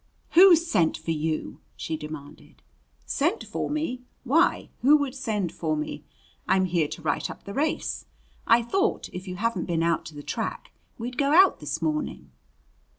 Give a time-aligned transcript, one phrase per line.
[0.31, 2.63] "Who sent for you?" she demanded.
[3.05, 4.01] "Sent for me!
[4.23, 6.03] Why, who would send for me?
[6.47, 8.05] I'm here to write up the race.
[8.47, 12.31] I thought, if you haven't been out to the track, we'd go out this morning."